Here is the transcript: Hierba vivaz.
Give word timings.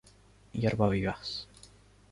Hierba 0.53 0.89
vivaz. 0.89 1.47